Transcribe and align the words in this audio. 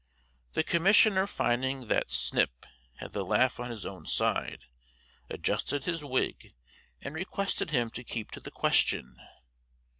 The 0.53 0.63
Commissioner 0.63 1.27
finding 1.27 1.85
that 1.85 2.09
"snip" 2.09 2.65
had 2.95 3.11
the 3.13 3.23
laugh 3.23 3.59
on 3.59 3.69
his 3.69 3.85
own 3.85 4.07
side, 4.07 4.65
adjustedhis 5.29 6.01
wig, 6.01 6.55
and 7.03 7.13
requested 7.13 7.69
him 7.69 7.91
to 7.91 8.03
keep 8.03 8.31
to 8.31 8.39
the 8.39 8.49
question. 8.49 9.17